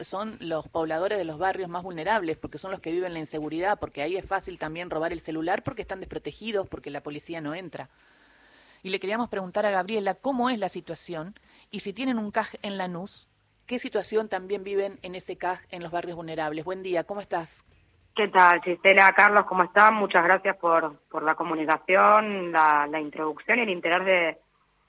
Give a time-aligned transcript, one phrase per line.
[0.00, 3.78] son los pobladores de los barrios más vulnerables, porque son los que viven la inseguridad,
[3.78, 7.54] porque ahí es fácil también robar el celular porque están desprotegidos, porque la policía no
[7.54, 7.88] entra.
[8.82, 11.34] Y le queríamos preguntar a Gabriela cómo es la situación
[11.70, 13.28] y si tienen un CAJ en Lanús,
[13.66, 16.64] ¿qué situación también viven en ese CAJ en los barrios vulnerables?
[16.64, 17.64] Buen día, ¿cómo estás?
[18.16, 19.12] ¿Qué tal, Gisela?
[19.12, 19.94] Carlos, ¿cómo están?
[19.94, 24.38] Muchas gracias por, por la comunicación, la, la introducción y el interés de,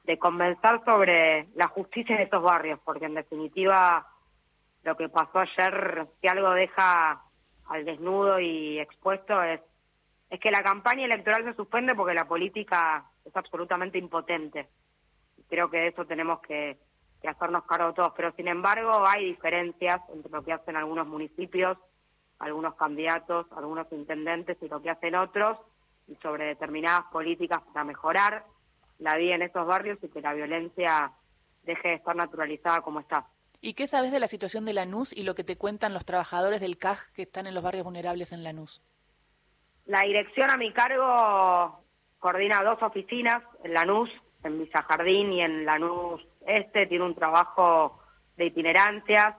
[0.05, 4.07] de conversar sobre la justicia en estos barrios, porque en definitiva
[4.84, 7.21] lo que pasó ayer, si algo deja
[7.67, 9.62] al desnudo y expuesto, es,
[10.41, 14.67] que la campaña electoral se suspende porque la política es absolutamente impotente.
[15.48, 16.77] Creo que de eso tenemos que,
[17.27, 21.77] hacernos cargo todos, pero sin embargo hay diferencias entre lo que hacen algunos municipios,
[22.40, 25.57] algunos candidatos, algunos intendentes y lo que hacen otros,
[26.07, 28.43] y sobre determinadas políticas para mejorar
[28.99, 31.13] la vida en esos barrios y que la violencia
[31.63, 33.26] deje de estar naturalizada como está.
[33.66, 36.59] ¿Y qué sabes de la situación de Lanús y lo que te cuentan los trabajadores
[36.59, 38.81] del CAJ que están en los barrios vulnerables en Lanús?
[39.85, 41.79] La dirección a mi cargo
[42.20, 44.10] coordina dos oficinas en Lanús,
[44.43, 46.87] en Villa Jardín y en Lanús Este.
[46.87, 48.02] Tiene un trabajo
[48.35, 49.34] de itinerancias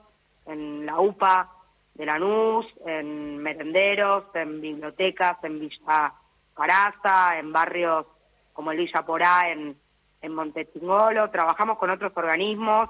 [0.47, 1.51] en la UPA
[1.93, 6.13] de Lanús, en merenderos, en bibliotecas, en Villa
[6.55, 8.07] Caraza, en barrios
[8.53, 9.77] como el Villa Porá, en,
[10.19, 11.29] en Montetingolo.
[11.29, 12.89] Trabajamos con otros organismos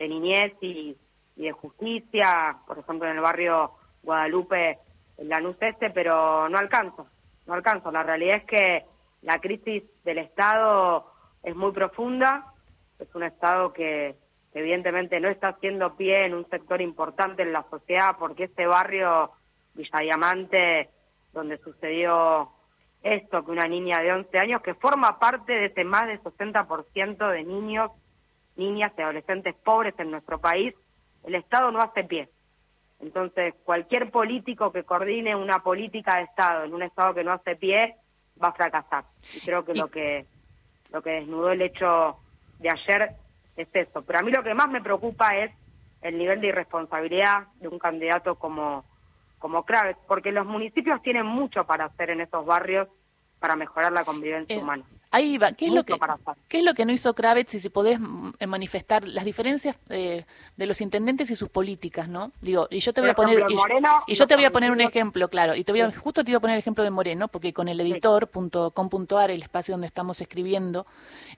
[0.00, 0.96] de niñez y,
[1.36, 4.78] de justicia, por ejemplo en el barrio Guadalupe,
[5.16, 7.06] en Lanús Este, pero no alcanzo,
[7.46, 7.90] no alcanzo.
[7.90, 8.84] La realidad es que
[9.22, 11.06] la crisis del Estado
[11.42, 12.52] es muy profunda,
[12.98, 14.16] es un Estado que,
[14.52, 19.30] evidentemente no está haciendo pie en un sector importante en la sociedad, porque este barrio,
[19.74, 20.90] Villa Diamante,
[21.32, 22.50] donde sucedió
[23.02, 27.30] esto, que una niña de 11 años, que forma parte de ese más del 60%
[27.30, 27.92] de niños
[28.60, 30.74] niñas y adolescentes pobres en nuestro país,
[31.24, 32.28] el Estado no hace pie.
[33.00, 37.56] Entonces, cualquier político que coordine una política de Estado en un Estado que no hace
[37.56, 37.96] pie
[38.42, 39.04] va a fracasar.
[39.34, 40.26] Y creo que lo que
[40.92, 42.16] lo que desnudó el hecho
[42.58, 43.12] de ayer
[43.56, 44.02] es eso.
[44.02, 45.50] Pero a mí lo que más me preocupa es
[46.02, 48.84] el nivel de irresponsabilidad de un candidato como
[49.38, 52.88] como Kraves, porque los municipios tienen mucho para hacer en esos barrios
[53.38, 54.84] para mejorar la convivencia eh, humana.
[55.12, 55.52] Ahí va.
[55.52, 55.98] ¿Qué es, lo que,
[56.46, 57.54] ¿Qué es lo que no hizo Kravitz?
[57.54, 60.24] Y si podés mm, eh, manifestar las diferencias eh,
[60.56, 62.30] de los intendentes y sus políticas, ¿no?
[62.40, 63.44] Digo, y yo te voy a poner
[64.06, 66.30] y, yo te voy a poner un ejemplo, claro, y te voy a, justo te
[66.30, 70.20] iba a poner el ejemplo de Moreno, porque con el editor.com.ar, el espacio donde estamos
[70.20, 70.86] escribiendo,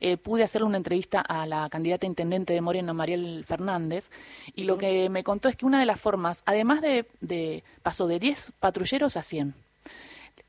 [0.01, 4.11] eh, pude hacerle una entrevista a la candidata intendente de Moreno, Mariel Fernández,
[4.55, 8.07] y lo que me contó es que una de las formas, además de, de pasó
[8.07, 9.55] de 10 patrulleros a 100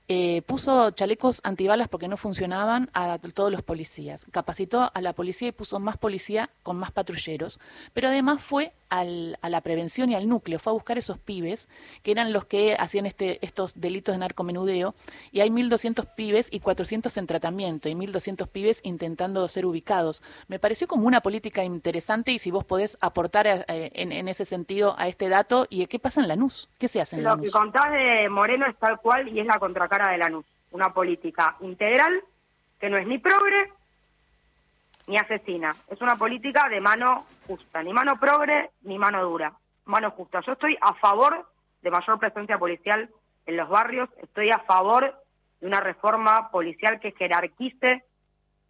[0.07, 4.25] eh, puso chalecos antibalas porque no funcionaban a todos los policías.
[4.31, 7.59] Capacitó a la policía y puso más policía con más patrulleros.
[7.93, 11.67] Pero además fue a la prevención y al núcleo, fue a buscar esos pibes
[12.03, 14.93] que eran los que hacían este, estos delitos de narcomenudeo.
[15.31, 20.23] Y hay 1.200 pibes y 400 en tratamiento y 1.200 pibes intentando ser ubicados.
[20.47, 24.95] Me pareció como una política interesante y si vos podés aportar eh, en, ese sentido
[24.97, 25.65] a este dato.
[25.69, 26.69] ¿Y qué pasa en Lanús?
[26.79, 27.37] ¿Qué se hace en Lanús?
[27.37, 30.45] Lo que contás de Moreno es tal cual y es la contra cara de Lanús,
[30.71, 32.21] una política integral
[32.79, 33.71] que no es ni progre
[35.07, 39.53] ni asesina, es una política de mano justa, ni mano progre ni mano dura,
[39.85, 40.39] mano justa.
[40.45, 41.45] Yo estoy a favor
[41.81, 43.09] de mayor presencia policial
[43.45, 45.13] en los barrios, estoy a favor
[45.59, 48.03] de una reforma policial que jerarquice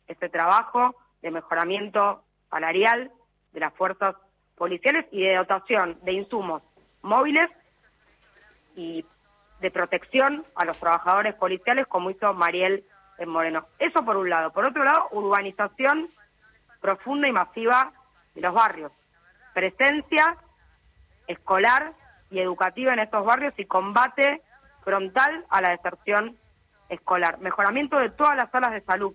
[0.07, 3.11] este trabajo de mejoramiento salarial
[3.51, 4.15] de las fuerzas
[4.55, 6.63] policiales y de dotación de insumos
[7.01, 7.49] móviles
[8.75, 9.05] y
[9.59, 12.83] de protección a los trabajadores policiales, como hizo Mariel
[13.17, 13.67] en Moreno.
[13.79, 14.51] Eso por un lado.
[14.51, 16.09] Por otro lado, urbanización
[16.83, 17.93] profunda y masiva
[18.35, 18.91] de los barrios.
[19.53, 20.35] Presencia
[21.27, 21.93] escolar
[22.29, 24.41] y educativa en estos barrios y combate
[24.83, 26.37] frontal a la deserción
[26.89, 27.39] escolar.
[27.39, 29.13] Mejoramiento de todas las salas de salud.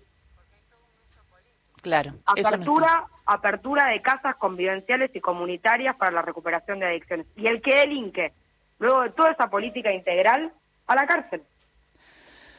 [1.83, 2.13] Claro.
[2.25, 7.27] Apertura, apertura de casas convivenciales y comunitarias para la recuperación de adicciones.
[7.35, 8.33] Y el que delinque
[8.79, 10.51] luego de toda esa política integral,
[10.87, 11.43] a la cárcel.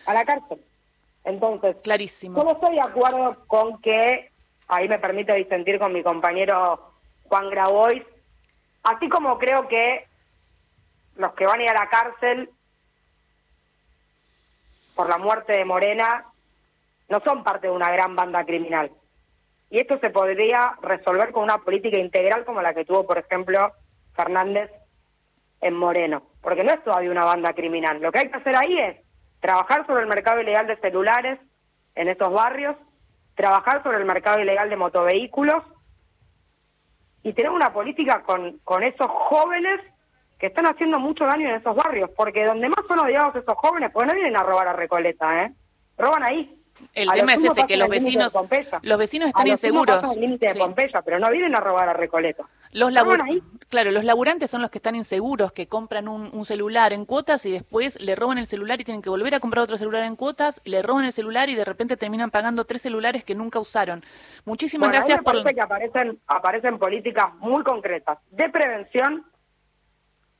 [0.07, 0.61] A la cárcel.
[1.25, 2.37] Entonces, clarísimo.
[2.37, 4.30] Yo no estoy de acuerdo con que,
[4.71, 6.93] ahí me permite disentir con mi compañero
[7.25, 8.05] Juan Grabois,
[8.85, 10.07] así como creo que
[11.17, 12.51] los que van a ir a la cárcel
[14.95, 16.27] por la muerte de Morena
[17.09, 18.91] no son parte de una gran banda criminal.
[19.71, 23.73] Y esto se podría resolver con una política integral como la que tuvo, por ejemplo,
[24.15, 24.71] Fernández
[25.61, 28.01] en Moreno, porque no es todavía una banda criminal.
[28.01, 28.97] Lo que hay que hacer ahí es
[29.41, 31.39] trabajar sobre el mercado ilegal de celulares
[31.95, 32.77] en estos barrios,
[33.35, 35.63] trabajar sobre el mercado ilegal de motovehículos
[37.23, 39.81] y tener una política con, con esos jóvenes
[40.39, 43.91] que están haciendo mucho daño en esos barrios, porque donde más son odiados esos jóvenes,
[43.93, 45.53] pues no vienen a robar a Recoleta, ¿eh?
[45.99, 46.60] Roban ahí.
[46.95, 48.37] El tema es ese, que los vecinos,
[48.83, 50.15] los vecinos están inseguros.
[50.15, 52.45] El límite de Pompeya, pero no vienen a robar a Recoleta.
[52.73, 52.93] Los
[53.69, 57.51] claro, los laburantes son los que están inseguros, que compran un, celular en cuotas y
[57.51, 60.61] después le roban el celular y tienen que volver a comprar otro celular en cuotas,
[60.65, 64.03] le roban el celular y de repente terminan pagando tres celulares que nunca usaron.
[64.45, 65.43] Muchísimas gracias por...
[65.45, 69.27] que aparecen, aparecen políticas muy concretas de prevención,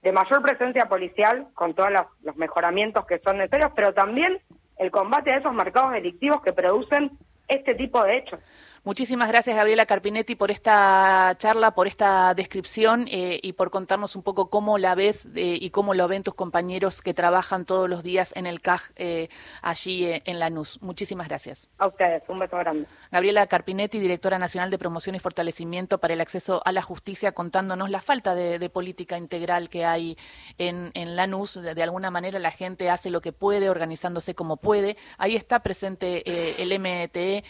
[0.03, 1.91] de mayor presencia policial, con todos
[2.23, 4.41] los mejoramientos que son necesarios, pero también
[4.81, 7.11] el combate a esos mercados delictivos que producen
[7.47, 8.41] este tipo de hechos.
[8.83, 14.23] Muchísimas gracias, Gabriela Carpinetti, por esta charla, por esta descripción eh, y por contarnos un
[14.23, 18.03] poco cómo la ves eh, y cómo lo ven tus compañeros que trabajan todos los
[18.03, 19.29] días en el CAJ eh,
[19.61, 20.81] allí en Lanús.
[20.81, 21.69] Muchísimas gracias.
[21.77, 22.87] A ustedes, un beso grande.
[23.13, 27.91] Gabriela Carpinetti, directora nacional de promoción y fortalecimiento para el acceso a la justicia, contándonos
[27.91, 30.17] la falta de, política integral que hay
[30.57, 31.61] en, en Lanús.
[31.61, 34.97] De, alguna manera la gente hace lo que puede, organizándose como puede.
[35.19, 37.45] Ahí está presente el MTE